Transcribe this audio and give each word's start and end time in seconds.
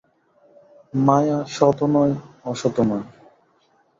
মায়া 0.93 1.37
সৎও 1.47 1.85
নয়, 1.95 2.13
অসৎও 2.45 2.83
নয়। 2.89 3.05